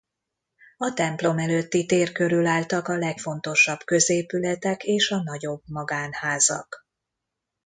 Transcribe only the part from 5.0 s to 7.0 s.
a nagyobb magánházak.